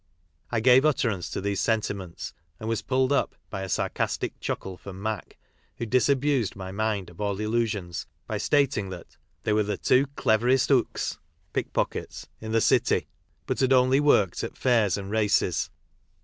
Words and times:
I 0.49 0.61
gave 0.61 0.83
utterance 0.83 1.29
to 1.29 1.41
these 1.41 1.61
senti 1.61 1.93
ments, 1.93 2.33
and 2.59 2.67
was 2.67 2.81
pulled 2.81 3.11
up 3.11 3.35
by 3.51 3.61
a 3.61 3.69
sarcastic 3.69 4.39
chuckle 4.39 4.75
from 4.75 4.99
Mac, 4.99 5.37
who 5.77 5.85
disabused 5.85 6.55
my 6.55 6.71
mind 6.71 7.11
of 7.11 7.21
all 7.21 7.39
illusions 7.39 8.07
by 8.25 8.39
stating 8.39 8.89
that 8.89 9.15
"they 9.43 9.53
were 9.53 9.61
the 9.61 9.77
two 9.77 10.07
clev'rest 10.15 10.69
hooka 10.69 10.85
^IITMTNAL 10.97 11.17
MANCItKSTKR 11.17 11.17
WlfA 11.17 11.53
(pickpockets) 11.53 12.27
in 12.39 12.51
tlio 12.51 12.63
city, 12.63 13.07
but 13.45 13.71
only 13.71 13.99
worked 13.99 14.43
at 14.43 14.57
fairs 14.57 14.97
and 14.97 15.11
races." 15.11 15.69